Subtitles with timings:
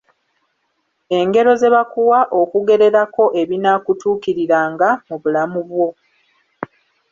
[1.17, 5.87] Engero ze bakuwa okugererako ebinaakutukiriranga mu bulamu bwo.